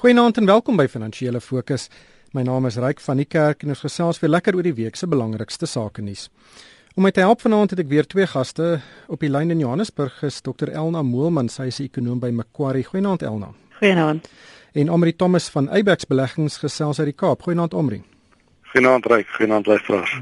[0.00, 1.82] Goeienaand en welkom by Finansiële Fokus.
[2.32, 4.96] My naam is Ryk van die Kerk en ons gesels weer lekker oor die week
[4.96, 6.30] se belangrikste sake nuus.
[6.96, 8.78] Om my te help vanaand het ek weer twee gaste
[9.12, 12.84] op die lyn in Johannesburg, is Dr Elna Moelman, sy is 'n ekonom by Macquarie.
[12.84, 13.52] Goeienaand Elna.
[13.76, 14.30] Goeienaand.
[14.72, 17.42] En Omri Thomas van Eyebax Beleggings gesels uit die Kaap.
[17.42, 18.02] Goeienaand Omri.
[18.72, 20.20] Goeienaand Ryk, goeienaand luisteraars.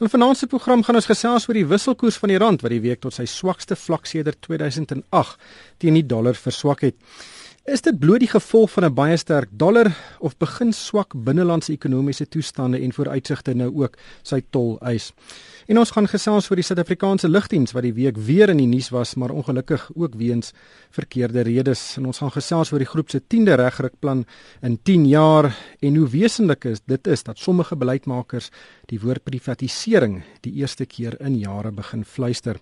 [0.00, 2.80] In vanaand se program gaan ons gesels oor die wisselkoers van die rand wat die
[2.80, 5.38] week tot sy swakste vlak sedert 2008
[5.76, 6.94] teen die dollar verswak het.
[7.64, 9.88] Is dit bloot die gevolg van 'n baie sterk dollar
[10.18, 15.12] of begin swak binnelandse ekonomiese toestande en vooruitsigte nou ook sy tol eis?
[15.66, 18.90] En ons gaan gesels oor die Suid-Afrikaanse lugdiens wat die week weer in die nuus
[18.90, 20.52] was, maar ongelukkig ook weens
[20.90, 21.96] verkeerde redes.
[21.96, 24.26] En ons gaan gesels oor die groep se 10de regrukplan
[24.60, 28.50] in 10 jaar en hoe wesentlik is dit is dat sommige beleidsmakers
[28.86, 32.60] die woord privatisering die eerste keer in jare begin fluister.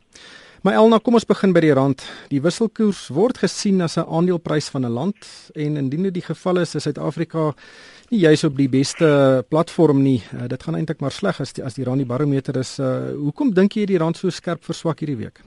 [0.62, 2.04] Maar Elna, kom ons begin by die rand.
[2.30, 5.16] Die wisselkoers word gesien as 'n aandeleprys van 'n land
[5.54, 7.54] en indien dit die geval is, is Suid-Afrika
[8.10, 10.22] nie juis op die beste platform nie.
[10.32, 12.78] Uh, dit gaan eintlik maar sleg as die, as die rand die barometer is.
[12.78, 15.40] Uh, hoekom dink jy die rand so skerp verswak hierdie week?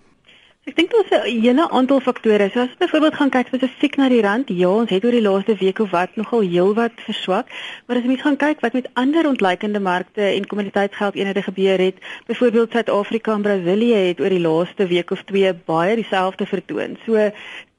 [0.70, 2.50] Ek dink daar's 'n hele aantal faktore.
[2.50, 5.22] So as ons byvoorbeeld gaan kyk spesifiek na die rand, ja, ons het oor die
[5.22, 7.52] laaste week of wat nogal heelwat verswak,
[7.86, 12.72] maar as ons gaan kyk wat met ander ontleikende markte en kommoditeitsgeldeenhede gebeur het, byvoorbeeld
[12.72, 16.98] Suid-Afrika en Brasilië het oor die laaste week of twee baie dieselfde vertoon.
[17.06, 17.30] So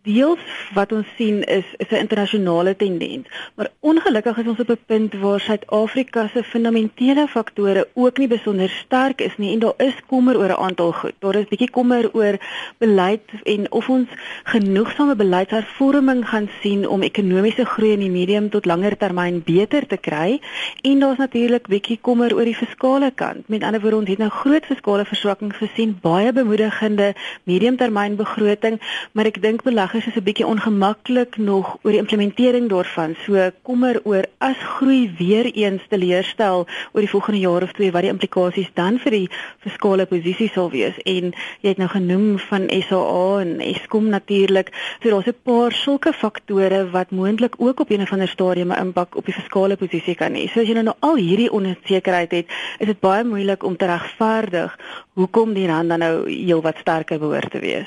[0.07, 0.43] deels
[0.75, 5.15] wat ons sien is is 'n internasionale tendens, maar ongelukkig is ons op 'n punt
[5.15, 10.39] waar Suid-Afrika se fundamentele faktore ook nie besonder sterk is nie en daar is kommer
[10.39, 11.15] oor 'n aantal goed.
[11.19, 12.39] Daar is bietjie kommer oor
[12.79, 14.09] beleid en of ons
[14.45, 19.97] genoegsame beleidshervorming gaan sien om ekonomiese groei in die medium tot langer termyn beter te
[19.97, 20.41] kry
[20.83, 23.49] en daar's natuurlik bietjie kommer oor die fiskale kant.
[23.49, 28.81] Met ander woorde, ons het nou groot fiskale verswakking gesien, baie bemoedigende mediumtermynbegroting,
[29.13, 33.17] maar ek dink beleg beleggers is 'n bietjie ongemaklik nog oor die implementering daarvan.
[33.25, 38.03] So kommer oor as groei weer eens teleurstel oor die volgende jaar of twee wat
[38.03, 40.99] die implikasies dan vir die fiskale posisie sal wees.
[41.05, 44.69] En jy het nou genoem van SAA en Eskom natuurlik.
[45.03, 48.81] So daar's 'n paar sulke faktore wat moontlik ook op 'n of ander stadium 'n
[48.81, 50.49] impak op die fiskale posisie kan hê.
[50.49, 52.47] So as jy nou, nou al hierdie onsekerheid het,
[52.79, 54.79] is dit baie moeilik om te regverdig
[55.15, 57.87] hoekom die rand dan nou heelwat sterker behoort te wees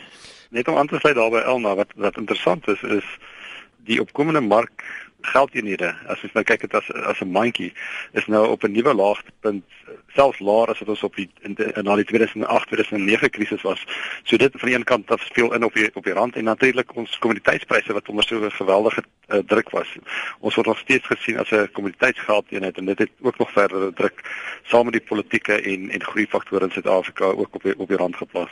[0.49, 3.05] net om aan te sluit daarby Elna wat wat interessant is is
[3.89, 4.83] die opkomende mark
[5.21, 5.93] geldeenhede.
[6.07, 7.73] As jy nou kyk dit as as 'n mandjie
[8.13, 9.65] is nou op 'n nuwe laagtepunt
[10.13, 13.83] selfs laer as wat ons op die in, in na die 2008 2009 krisis was.
[14.23, 16.43] So dit van die een kant af speel in op die op die rand en
[16.43, 19.87] natuurlik ons kommoditeitspryse wat onder so 'n geweldige uh, druk was.
[20.39, 24.23] Ons word nog steeds gesien as 'n kommoditeitsgeldeenheid en dit het ook nog verdere druk
[24.63, 27.97] saam met die politieke en en groei faktore in Suid-Afrika ook op die, op die
[27.97, 28.51] rand geplaas.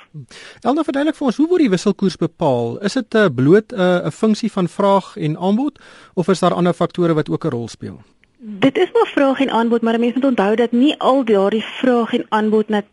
[0.62, 2.78] Elna verduidelik vir ons hoe word die wisselkoers bepaal?
[2.80, 5.80] Is dit uh, bloot eh, 'n uh, funksie van vraag en aanbod
[6.14, 8.02] of is daar ander faktore wat ook 'n rol speel?
[8.40, 12.14] Dit is maar vraag en aanbod, maar mense moet onthou dat nie al daardie vraag
[12.14, 12.86] en aanbod net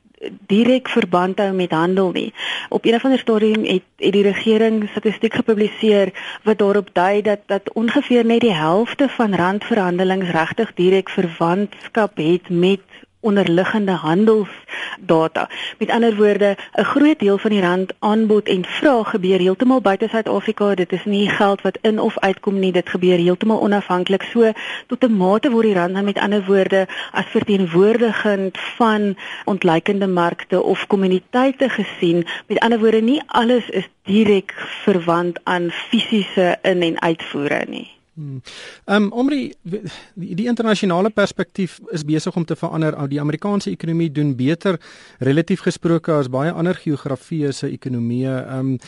[0.47, 2.33] direk verband hou met handel nie.
[2.69, 6.13] Op een of ander stadium het, het die regering statistiek gepubliseer
[6.43, 12.49] wat daarop dui dat dat ongeveer net die helfte van randverhandelings regtig direk verwantskap het
[12.49, 12.81] met
[13.25, 15.49] onderliggende handelsdata.
[15.79, 20.09] Met ander woorde, 'n groot deel van die rand aanbod en vraag gebeur heeltemal buite
[20.09, 20.75] Suid-Afrika.
[20.75, 24.23] Dit is nie geld wat in of uitkom nie, dit gebeur heeltemal onafhanklik.
[24.23, 24.53] So
[24.87, 30.63] tot 'n mate word die rand dan met ander woorde as verteenwoordigend van ontleikende markte
[30.63, 32.27] of kommuniteite gesien.
[32.47, 37.95] Met ander woorde, nie alles is direk verwant aan fisiese in- en uitvoere nie.
[38.15, 38.43] Hmm.
[38.85, 42.95] Ehm um, omre die, die internasionale perspektief is besig om te verander.
[43.11, 44.79] Die Amerikaanse ekonomie doen beter
[45.19, 48.37] relatief gesproke as baie ander geografieë se ekonomieë.
[48.45, 48.79] Ehm um,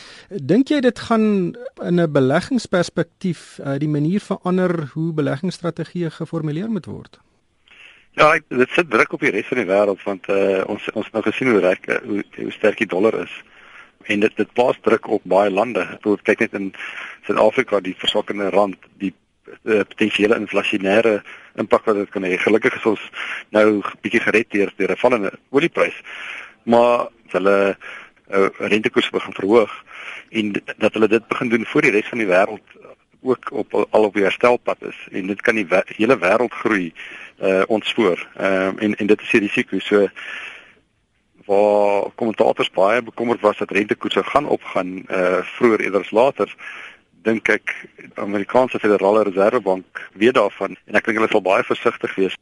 [0.53, 1.27] dink jy dit gaan
[1.83, 7.19] in 'n beleggingsperspektief uh, die manier verander hoe beleggingsstrategieë geformuleer moet word?
[8.15, 11.11] Ja, ek, dit sit druk op die res van die wêreld want uh, ons ons
[11.11, 13.43] nou gesien hoe reg hoe, hoe sterk die dollar is
[14.07, 15.83] en dit dit plaas druk op baie lande.
[15.97, 16.71] Ek wil kyk net in
[17.27, 19.13] Suid-Afrika die verswakkende rand, die
[19.63, 21.21] uh, potensiële inflasionêre
[21.59, 22.37] impak wat dit kan hê.
[22.41, 23.03] Gelukkig is ons
[23.55, 25.97] nou bietjie gered deur deur 'n vallende olieprys.
[26.63, 27.77] Maar hulle
[28.31, 29.73] uh, rentekoers begin verhoog
[30.29, 32.75] en dat hulle dit begin doen voor die res van die wêreld
[33.21, 36.93] ook op al op die herstelpad is en dit kan die hele wêreld groei
[37.39, 38.27] uh ontspoor.
[38.35, 39.79] Ehm um, en en dit is die risiko.
[39.79, 40.07] So
[41.45, 46.55] waar kommentators baie bekommerd was dat rentekoerse gaan opgaan uh vroeër eerder as later
[47.27, 47.73] dink ek
[48.23, 52.37] Amerikaanse Federale Reservebank weet daarvan en ek dink hulle sal baie versigtig wees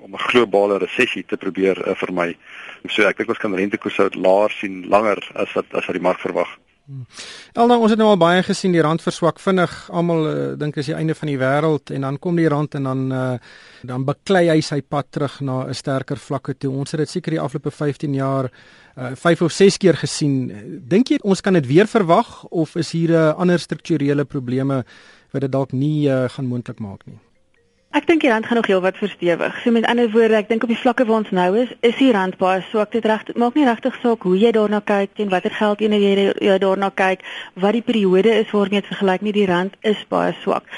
[0.00, 2.34] om 'n globale resessie te probeer uh, vermy.
[2.88, 6.20] So ek dink ons kan rentekoerse laer sien langer as wat as wat die mark
[6.24, 6.50] verwag.
[7.52, 9.72] Elna, ons het nou al baie gesien die rand verswak vinnig.
[9.94, 12.88] Almal uh, dink is die einde van die wêreld en dan kom die rand en
[12.88, 13.22] dan uh,
[13.86, 16.72] dan beklei hy sy pad terug na 'n sterker vlakke toe.
[16.72, 20.36] Ons het dit seker die afgelope 15 jaar uh, 5 of 6 keer gesien.
[20.88, 24.84] Dink jy ons kan dit weer verwag of is hier 'n uh, ander strukturele probleme
[25.32, 27.29] wat dit dalk nie uh, gaan moontlik maak nie?
[27.90, 29.56] Ek dink die rand gaan nog heelwat verstewig.
[29.62, 32.12] So met ander woorde, ek dink op die vlakke waar ons nou is, is die
[32.14, 32.92] rand baie swak.
[32.94, 36.58] Dit reg maak nie regtig saak hoe jy daarna kyk en watter geld jy, jy
[36.62, 37.26] daarna kyk,
[37.58, 40.70] wat die periode is waarmee dit vergelyk nie, die rand is baie swak.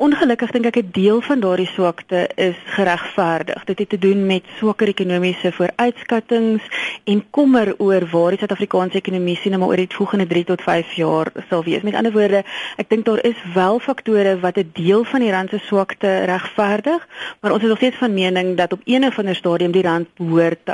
[0.00, 3.64] Ongelukkig dink ek 'n deel van daardie swakte is geregverdig.
[3.64, 6.60] Dit het te doen met swakker ekonomiese vooruitskattinge
[7.04, 10.92] en kommer oor waar die Suid-Afrikaanse ekonomie sien maar oor die volgende 3 tot 5
[10.92, 11.82] jaar sal wees.
[11.82, 12.44] Met ander woorde,
[12.76, 17.08] ek dink daar is wel faktore wat 'n deel van die rand se swakte regverdig,
[17.40, 20.08] maar ons is nog steeds van mening dat op een of ander stadium die rand
[20.16, 20.72] behoort te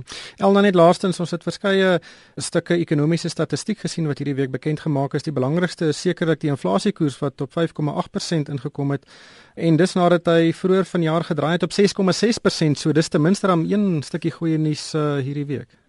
[0.00, 0.46] appresieer.
[0.46, 2.00] Elna net laastens ons het verskeie
[2.36, 5.22] stukke ekonomiese statistiek gesien wat hierdie week bekend gemaak is.
[5.22, 9.06] Die belangrikste is sekerlik die inflasiekoers wat op 5,8% ingekom het
[9.54, 12.78] en dis nadat hy vroeër vanjaar gedraai het op 6,6%.
[12.80, 15.83] So dis ten minste dan een stukkie goeie nuus uh, hierdie week.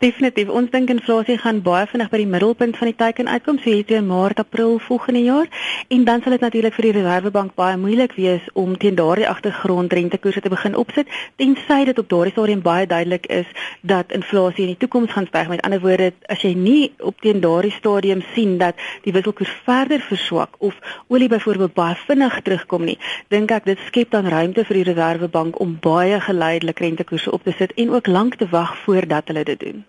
[0.00, 0.48] Definitief.
[0.48, 3.84] Ons dink inflasie gaan baie vinnig by die middelpunt van die teiken uitkom, so hier
[3.84, 5.48] teen Maart, April volgende jaar.
[5.92, 9.92] En dan sal dit natuurlik vir die Reserwebank baie moeilik wees om teen daardie agtergrond
[9.92, 13.50] rentekoerse te begin opsit, tensy dit op daardie stadium baie duidelik is
[13.92, 15.52] dat inflasie in die toekoms gaan styg.
[15.52, 20.00] Met ander woorde, as jy nie op teen daardie stadium sien dat die wisselkoers verder
[20.08, 20.80] verswak of
[21.12, 22.96] olie byvoorbeeld baie vinnig terugkom nie,
[23.28, 27.52] dink ek dit skep dan ruimte vir die Reserwebank om baie geleidelik rentekoerse op te
[27.60, 29.84] sit en ook lank te wag voordat hulle dit doen doen.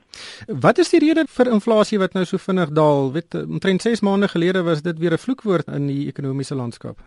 [0.47, 3.11] Wat is die rede vir inflasie wat nou so vinnig daal?
[3.15, 6.97] Weet omtrent 6 maande gelede was dit weer 'n vloekwoord in die ekonomiese landskap.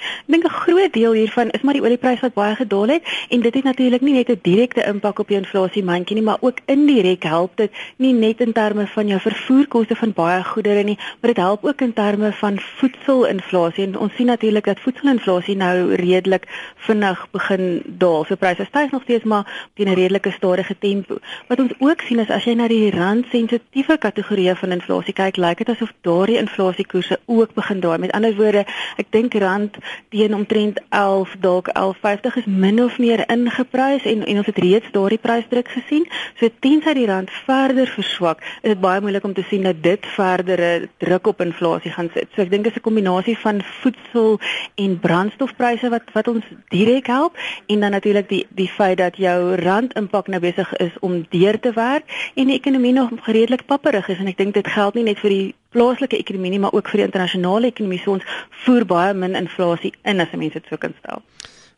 [0.00, 3.40] Ek dink 'n groot deel hiervan is maar die olieprys wat baie gedaal het en
[3.40, 6.58] dit het natuurlik nie net 'n direkte impak op die inflasie mandjie nie, maar ook
[6.66, 11.34] indirek help dit nie net in terme van jou vervoerkoste van baie goedere nie, maar
[11.34, 16.44] dit help ook in terme van voedselinflasie en ons sien natuurlik dat voedselinflasie nou redelik
[16.76, 18.24] vinnig begin daal.
[18.24, 21.18] So pryse styg nog steeds maar teen 'n redelike stadige tempo.
[21.48, 25.58] Wat ons ook sien is as jy na die randsensitiewe kategorieë van inflasie kyk, lyk
[25.58, 27.98] dit asof daardie inflasiekoerse ook begin daal.
[27.98, 28.64] Met ander woorde,
[28.96, 29.76] ek dink rand
[30.08, 34.90] teen omtrent 11 dalk 11.50 is min of meer ingeprys en en ons het reeds
[34.92, 36.06] daardie prysdruk gesien.
[36.38, 40.06] So tensy die rand verder verswak, is dit baie moeilik om te sien dat dit
[40.16, 42.28] verdere druk op inflasie gaan sit.
[42.34, 44.40] So ek dink dit is 'n kombinasie van voedsel
[44.74, 47.36] en brandstofpryse wat wat ons direk help
[47.66, 51.60] en dan natuurlik die die feit dat jou rand impak nou besig is om deur
[51.60, 52.04] te werk
[52.34, 55.30] en die ekonomie nog redelik papperig is en ek dink dit geld nie net vir
[55.30, 58.00] die plaaslike ekonomie nie, maar ook vir die internasionale ekonomie.
[58.02, 58.26] So ons
[58.64, 61.22] voer baie min inflasie in as mense dit sou kan stel.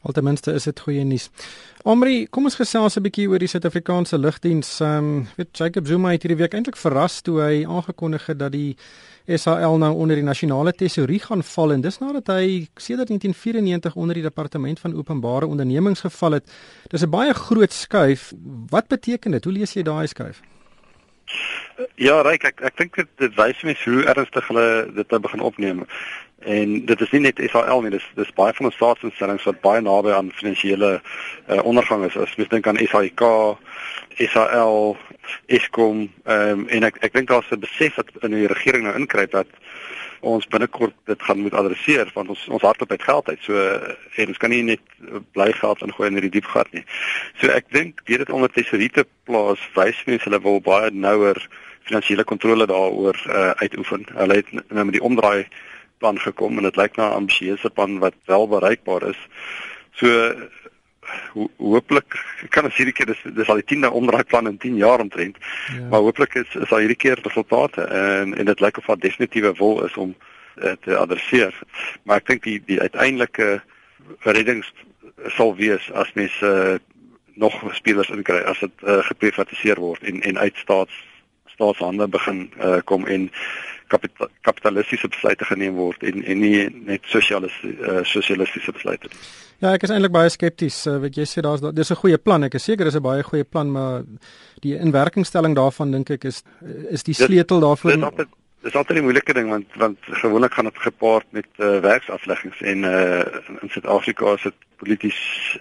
[0.03, 1.29] Al ten minste is dit goeie nuus.
[1.87, 4.81] Omri, kom ons gesels 'n bietjie oor die Suid-Afrikaanse lugdiens.
[4.81, 8.53] Ehm, um, weet Jacob Zuma het hierdie week eintlik verras toe hy aangekondig het dat
[8.53, 8.77] die
[9.27, 14.15] SAL nou onder die nasionale tesourie gaan val en dis nadat hy sedert 1994 onder
[14.15, 16.51] die departement van openbare ondernemings geval het.
[16.89, 18.33] Dis 'n baie groot skuif.
[18.69, 19.45] Wat beteken dit?
[19.45, 20.43] Hoe lees jy daai skuif?
[21.95, 25.41] Ja, Ryk, ek ek dink dit, dit wys mens hoe ernstig hulle dit nou begin
[25.41, 25.85] opneem.
[26.43, 29.81] En dit is nie net SAL nie, dis dis baie van ons staatsinstellings wat baie
[29.81, 32.17] naby aan finansiële uh, ondergang is.
[32.19, 33.23] As mens dink aan SAIK,
[34.19, 34.97] SAL,
[35.47, 38.97] Eskom, ehm um, en ek ek dink daar's 'n besef dat in die regering nou
[38.99, 39.47] inkruip dat
[40.23, 43.43] ons binnekort dit gaan moet adresseer want ons ons hardloop uit geld uit.
[43.43, 43.59] So
[44.23, 44.83] en ons kan nie net
[45.37, 46.85] bly geld ingooi in hierdie diep gat nie.
[47.41, 51.41] So ek dink deur dit onder tesouriete plaas wys mense hulle wil baie nouer
[51.83, 54.07] finansiële kontrole daaroor uh, uitoefen.
[54.15, 55.49] Hulle het nou met die omdraai
[56.03, 59.21] plan gekom en dit lyk na 'n ambisieuse plan wat wel bereikbaar is.
[59.99, 60.09] So
[61.33, 62.17] ho hooplik
[62.55, 65.39] kan ons hierdie keer dis dis al die 10de omdraai plan in 10 jaar omtrent.
[65.75, 65.89] Ja.
[65.91, 69.53] Maar hooplik is is al hierdie keer resultate en en dit lyk of daar definitiewe
[69.59, 70.15] wil is om
[70.57, 71.59] uh, te adresseer.
[72.03, 73.63] Maar ek dink die die uiteindelike
[74.29, 74.73] reddings
[75.37, 76.75] sal wees as mens uh,
[77.35, 80.93] nog spelers inkry as dit uh, geprivatiseer word en en uit staats
[81.63, 83.31] staatshande begin uh, kom en
[83.93, 89.23] kapita kapitalistiese besluite geneem word en en nie net sosialistiese uh, sosialistiese besluite nie.
[89.63, 90.81] Ja, ek is eintlik baie skepties.
[90.91, 92.45] Uh, weet jy sê daar's dis 'n goeie plan.
[92.45, 94.03] Ek is seker dis 'n baie goeie plan, maar
[94.63, 96.43] die inwerkingstelling daarvan dink ek is
[96.91, 97.91] is die sleutel daarvoor.
[97.91, 101.81] Dit is Dis altyd 'n moeilike ding want want gewoonlik gaan dit gepaard met uh,
[101.81, 103.25] werksafleggings en uh,
[103.61, 105.19] in Suid-Afrika is dit polities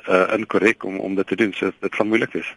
[0.09, 1.53] uh, inkorrek om om dit te doen.
[1.53, 2.53] So dit gaan moeilik wees.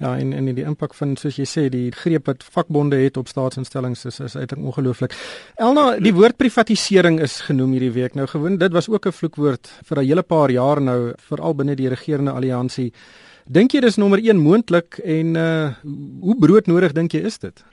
[0.00, 3.28] Ja, en en die impak van soos jy sê, die greep wat vakbonde het op
[3.28, 5.16] staatsinstellings is is uiteindelik ongelooflik.
[5.56, 8.14] Elna, die woord privatisering is genoem hierdie week.
[8.14, 11.74] Nou gewoon, dit was ook 'n vloekwoord vir 'n hele paar jaar nou, veral binne
[11.74, 12.92] die regerende alliansie.
[13.44, 15.74] Dink jy dis nommer 1 moontlik en uh
[16.20, 17.64] hoe broodnodig dink jy is dit?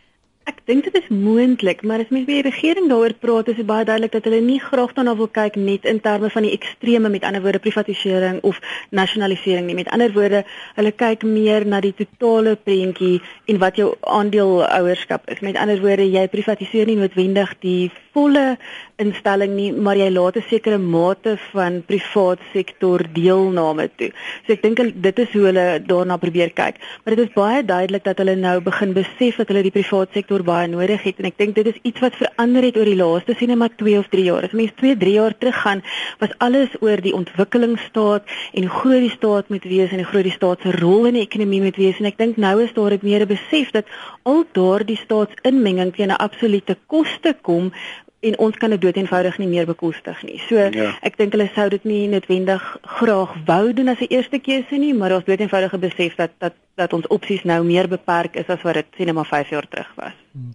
[0.47, 3.67] Ek dink dit is moontlik, maar as mens met die regering daaroor praat, is dit
[3.67, 7.11] baie duidelik dat hulle nie graag daarna wil kyk net in terme van die ekstreme
[7.11, 8.61] met ander woorde privatisering of
[8.95, 9.75] nasionalisering nie.
[9.75, 10.45] Met ander woorde,
[10.79, 13.17] hulle kyk meer na die totale prentjie
[13.51, 15.43] en wat jou aandeelhouerskap is.
[15.43, 18.57] Met ander woorde, jy privatiseer nie noodwendig die volle
[18.97, 24.09] instelling nie, maar jy laat 'n sekere mate van privaat sektor deelname toe.
[24.45, 26.75] So ek dink dit is hoe hulle daarna probeer kyk.
[27.03, 30.43] Maar dit is baie duidelik dat hulle nou begin besef dat hulle die privaat sektor
[30.43, 33.35] baie nodig het en ek dink dit is iets wat verander het oor die laaste
[33.37, 34.43] sien net maar 2 of 3 jaar.
[34.43, 35.83] As mens 2, 3 jaar terug gaan,
[36.19, 40.23] was alles oor die ontwikkelingsstaat en hoe groot die staat moet wees en hoe groot
[40.23, 42.93] die staat se rol in die ekonomie moet wees en ek dink nou is daar
[42.93, 43.85] 'n meer besef dat
[44.23, 47.71] al daardie staatsinmenging teen 'n absolute koste kom
[48.19, 50.39] en ons kan dit dood eenvoudig nie meer bekostig nie.
[50.47, 50.93] So ja.
[51.05, 52.63] ek dink hulle sou dit nie noodwendig
[52.99, 56.53] graag wou doen as 'n eerste keuse nie, maar ons dood eenvoudige besef dat dat
[56.77, 59.89] dat ons opsies nou meer beperk is as wat dit sien maar 5 jaar terug
[59.97, 60.13] was.
[60.31, 60.51] Hmm.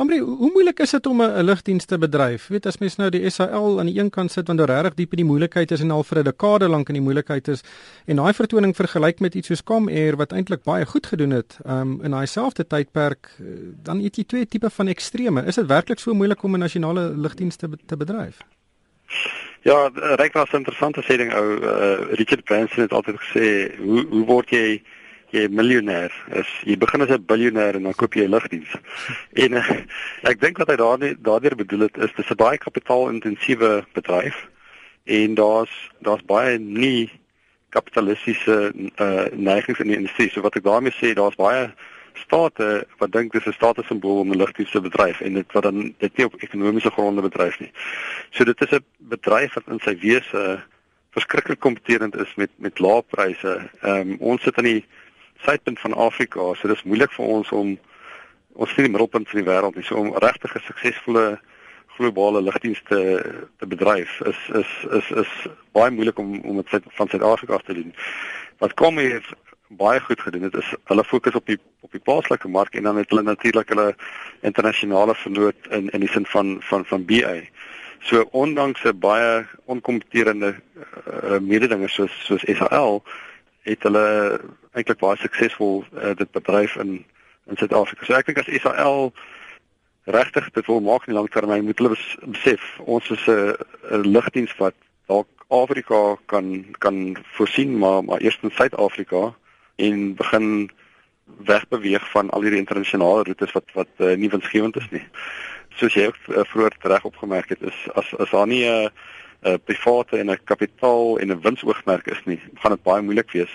[0.00, 2.46] Amri, hoe moeilik is dit om 'n lugdienste bedryf?
[2.48, 5.12] Weet as mens nou die SAL aan die een kant sit want daar regtig diep
[5.12, 7.62] in die moeilikheid is en al vir 'n dekade lank in die moeilikheid is
[8.06, 12.00] en daai vertoning vergelyk met iets soos Comair wat eintlik baie goed gedoen het, um,
[12.02, 13.46] in daai selfde tydperk, eh,
[13.82, 15.44] dan het jy twee tipe van extreme.
[15.46, 18.38] Is dit werklik so moeilik om 'n nasionale lugdienste te bedryf?
[19.62, 24.06] Ja, ryk was 'n interessante sê ding ou uh, Richard Branson het altyd gesê, hoe
[24.10, 24.82] hoe word jy
[25.36, 26.50] jy 'n miljonair is.
[26.64, 28.72] Jy begin as 'n biljoenêr en dan koop jy 'n lugdiens.
[29.44, 29.70] En uh,
[30.22, 34.48] ek dink wat hy daardie daardeur bedoel het is dis 'n baie kapitaalintensiewe bedryf
[35.04, 37.10] en daar's daar's baie nie
[37.70, 40.30] kapitalistiese uh, neigings in die industrie.
[40.30, 41.70] So wat ek daarmee sê, daar's baie
[42.16, 45.94] state wat dink dis 'n statussimbool om 'n lugdiens te bedryf en dit wat dan
[45.98, 47.72] dit nie op ekonomiese gronde bedryf nie.
[48.30, 50.62] So dit is 'n bedryf wat in sy wese
[51.10, 53.70] verskriklik kompeterend is met met lae pryse.
[53.80, 54.84] Ehm um, ons sit aan die
[55.44, 57.78] suidpunt van Afrika, so dis moeilik vir ons om
[58.56, 61.38] ons sien die middelpunt van die wêreld nie, so om regtig 'n suksesvolle
[61.96, 62.98] globale lugdienste
[63.58, 65.32] te bedryf is is is is
[65.72, 67.94] baie moeilik om om dit van Suid-Afrika te doen.
[68.58, 69.24] Wat kom hier
[69.68, 72.96] baie goed gedoen het is hulle fokus op die op die plaaslike mark en dan
[73.00, 73.94] het hulle natuurlik hulle
[74.40, 77.40] internasionale vernoot in in die sin van van van BA.
[78.00, 83.02] So ondanks 'n baie onkompeterende uh, mededingers soos soos SAL
[83.66, 84.06] het hulle
[84.76, 87.04] eintlik baie suksesvol uh, dit bedryf in
[87.46, 88.06] in Suid-Afrika.
[88.06, 89.12] So ek dink as Israel
[90.10, 91.94] regtig dit wil maak in die langtermyn moet hulle
[92.34, 94.74] besef ons is 'n lugdiens wat
[95.06, 99.34] dalk Afrika kan kan voorsien maar maar eers in Suid-Afrika
[99.76, 100.70] en begin
[101.46, 105.04] wegbeweeg van al hierdie internasionale roetes wat wat uh, nie winsgewend is nie.
[105.78, 108.90] Soos jy ook uh, vroeër reg opgemerk het is as as daar nie 'n uh,
[109.46, 113.30] 'n uh, private en 'n kapitaal en 'n winsoogmerk is nie, gaan dit baie moeilik
[113.30, 113.54] wees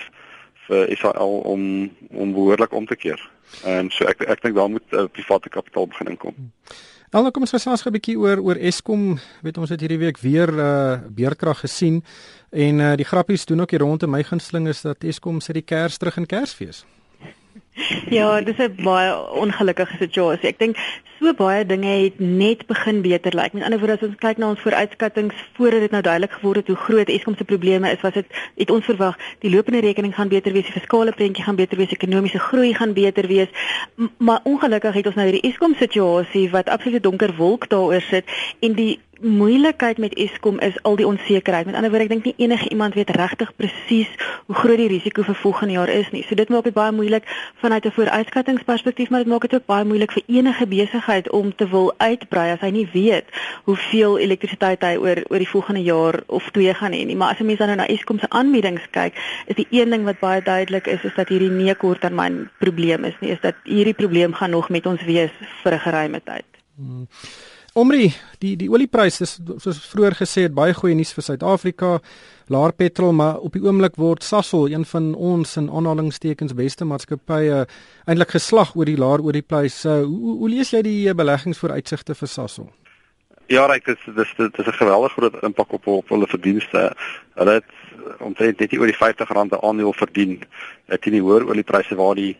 [0.68, 3.30] vir Israel om om behoorlik om te keer.
[3.64, 6.36] En so ek ek dink daar moet uh, private kapitaal begin inkom.
[7.12, 9.20] Nou kom ons gesels 'n bietjie oor oor Eskom.
[9.44, 12.04] Weet ons het hierdie week weer uh beerkrag gesien
[12.52, 15.68] en uh die grappies doen ook hier rondom my gunsteling is dat Eskom sit die
[15.68, 16.86] kers terug in Kersfees.
[18.10, 20.50] Ja, dis 'n baie ongelukkige situasie.
[20.50, 20.78] Ek dink
[21.20, 23.54] so baie dinge het net begin beter lyk.
[23.54, 26.68] Met ander woorde, as ons kyk na ons vooruitskattinge voordat dit nou duidelik geword het
[26.68, 28.26] hoe groot Eskom se probleme is, was dit
[28.58, 31.92] het ons verwag die lopende rekening gaan beter wees, die fiskale prentjie gaan beter wees,
[31.92, 33.48] ekonomiese groei gaan beter wees.
[33.96, 38.26] M maar ongelukkig het ons nou hierdie Eskom situasie wat absoluut donker wolk daaroor sit
[38.60, 41.66] en die moeilikheid met Eskom is al die onsekerheid.
[41.66, 44.10] Met ander woorde, ek dink nie enige iemand weet regtig presies
[44.46, 46.24] hoe groot die risiko vir volgende jaar is nie.
[46.28, 47.28] So dit maak dit baie moeilik
[47.62, 51.70] vanuit 'n vooruitskattingsperspektief, maar dit maak dit ook baie moeilik vir enige besigheid om te
[51.70, 53.26] wil uitbrei as hy nie weet
[53.64, 57.16] hoeveel elektrisiteit hy oor oor die volgende jaar of twee gaan hê nie.
[57.16, 59.14] Maar as 'n mens dan nou na Eskom se aanbiedings kyk,
[59.46, 63.04] is die een ding wat baie duidelik is, is dat hierdie nie 'n korttermyn probleem
[63.04, 65.32] is nie, is dat hierdie probleem gaan nog met ons wees
[65.64, 66.46] vir 'n geruime tyd.
[66.76, 67.08] Hmm.
[67.74, 68.10] Omri,
[68.44, 71.92] die die oliepryse is soos vroeër gesê het baie goeie nuus vir Suid-Afrika.
[72.52, 77.62] Laer petrol, maar op die oomblik word Sasol, een van ons in aanhalingstekens beste maatskappye,
[78.12, 80.02] eintlik geslag oor die laer oliepryse.
[80.04, 82.68] Hoe hoe lees jy die eh, beleggingsvooruitsigte vir Sasol?
[83.48, 86.92] Ja, ek dis dis dit is 'n geweldige groot impak op op hulle verdienste.
[87.40, 87.72] Hulle het
[88.20, 90.44] omtrent net oor die R50 'n aandeel verdien
[91.00, 92.36] teen die hoër oliepryse waar die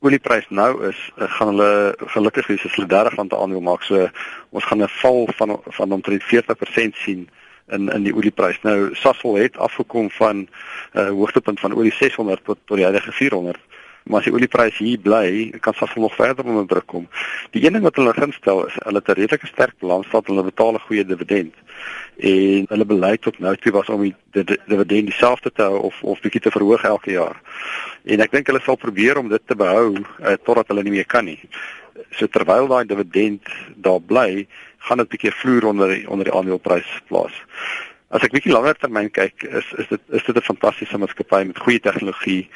[0.00, 3.82] olieprys nou is, uh, gaan hulle gelukkig wees as hulle 30 rand aandeel maak.
[3.82, 4.08] So
[4.50, 7.28] ons gaan 'n val van van omtrent 40% sien
[7.68, 8.60] in in die olieprys.
[8.62, 10.48] Nou Sasol het afgekom van 'n
[10.92, 13.58] uh, eh, hoogtepunt van olie 600 tot tot die huidige 400.
[14.08, 17.08] Maar as die olieprys hier bly, kan Sasol nog verder onder druk kom.
[17.52, 20.42] Die een ding wat hulle ginstel is, hulle het 'n redelike sterk balans, dat hulle
[20.42, 21.54] betaal 'n goeie dividend
[22.18, 24.14] en hulle beleid tot nou toe was om die
[24.66, 27.36] dividend dieselfde te hou of of bietjie te verhoog elke jaar.
[28.04, 31.06] En ek dink hulle sal probeer om dit te behou uh, totdat hulle nie meer
[31.06, 31.38] kan nie.
[32.10, 33.46] So terwyl daai dividend
[33.76, 34.46] daar bly,
[34.78, 37.34] gaan dit bietjie vloer onder die, onder die aandeleprys plaas.
[38.10, 41.58] As ek bietjie langer termyn kyk, is is dit is dit 'n fantastiese maatskappy met
[41.58, 42.48] goeie tegnologie,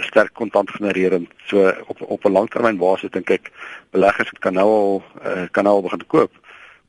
[0.00, 1.28] sterk kontant genererend.
[1.46, 3.50] So op op 'n langtermyn basis dink ek
[3.90, 6.32] beleggers kan nou al uh, kan nou al begin koop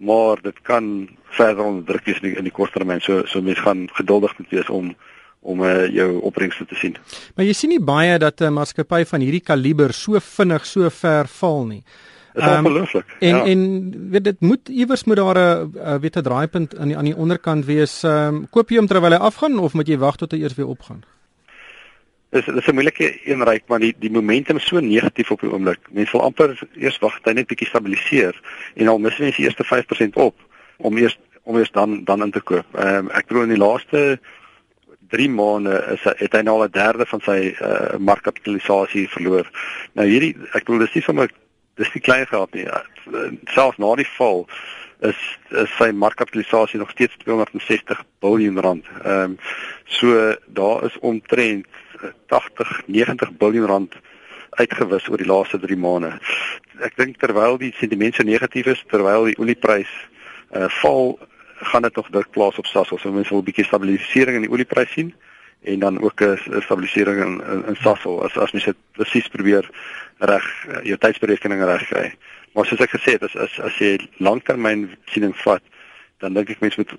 [0.03, 3.01] maar dit kan verder onderdruk wees in die, in die korttermyn.
[3.01, 4.95] So so mense gaan geduldig moet wees om
[5.43, 6.95] om uh, jou opbrengste te sien.
[7.35, 11.27] Maar jy sien nie baie dat 'n maatskappy van hierdie kaliber so vinnig so ver
[11.27, 11.83] val nie.
[12.33, 13.15] Dit is um, ongelooflik.
[13.19, 13.43] En ja.
[13.45, 17.15] en weet dit moet iewers moet daar 'n weet 'n draaipunt aan die aan die
[17.15, 18.03] onderkant wees.
[18.03, 20.55] Ehm um, koop jy hom terwyl hy afgaan of moet jy wag tot hy eers
[20.55, 21.03] weer opgaan?
[22.33, 25.51] Dis dis 'n moeilike een ryk maar die die momentum is so negatief op die
[25.51, 25.79] oomblik.
[25.91, 28.39] Mense wil amper eers wag dat hy net bietjie stabiliseer
[28.73, 30.35] en al mis mense die eerste 5% op
[30.77, 32.65] om eers om eers dan dan in te koop.
[32.73, 34.19] Ehm um, ek bedoel in die laaste
[35.13, 39.49] 3 maande is hy het hy nou al 'n derde van sy uh, markkapitalisasie verloor.
[39.93, 41.29] Nou hierdie ek bedoel dis nie sommer
[41.75, 42.65] dis nie klein geld nie.
[43.53, 44.47] Selfs na die val
[44.99, 45.21] is,
[45.51, 48.85] is sy markkapitalisasie nog steeds 260 miljard rand.
[49.03, 49.37] Ehm um,
[49.85, 51.65] so daar is omtrent
[52.27, 53.95] 80 90 miljard rand
[54.49, 56.13] uitgewis oor die laaste 3 maande.
[56.85, 59.91] Ek dink terwyl die sentiment so negatief is, terwyl die olieprys
[60.53, 61.15] uh, val,
[61.71, 62.99] gaan dit nog druk plaas op Sasol.
[62.99, 65.13] So mense wil 'n bietjie stabilisering in die olieprys sien
[65.63, 69.69] en dan ook 'n stabilisering in in, in Sasol as as mens dit presies probeer
[70.17, 72.13] reg uh, jou tydsberekening reg kry.
[72.53, 75.63] Maar soos ek gesê het, as as, as jy langtermyn siening vat,
[76.19, 76.97] dan dink ek mense moet uh,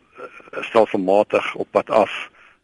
[0.62, 2.11] stelselmatig op pad af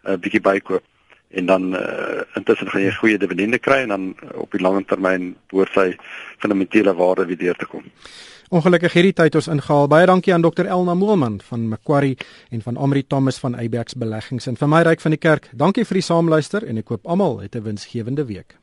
[0.05, 0.85] 'n uh, bietjie bykoop
[1.31, 5.35] en dan uh, intussen gaan jy goeie dividende kry en dan op die lang termyn
[5.51, 5.87] behoort sy
[6.43, 7.87] fundamentele waarde weer deur te kom.
[8.51, 9.87] Ongelukkig hierdie tyd ons ingehaal.
[9.87, 12.17] Baie dankie aan Dr Elna Moelman van Macquarie
[12.51, 15.47] en van Amri Thomas van Abex Beleggings en vir my ryk van die kerk.
[15.55, 18.60] Dankie vir die saamluister en ek koop almal 'n winsgewende week.